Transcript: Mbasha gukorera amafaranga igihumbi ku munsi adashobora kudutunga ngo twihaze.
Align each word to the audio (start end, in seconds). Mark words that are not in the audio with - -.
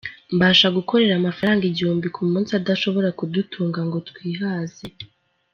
Mbasha 0.35 0.67
gukorera 0.77 1.13
amafaranga 1.17 1.63
igihumbi 1.71 2.07
ku 2.15 2.21
munsi 2.31 2.51
adashobora 2.59 3.09
kudutunga 3.19 3.79
ngo 3.87 3.97
twihaze. 4.09 4.83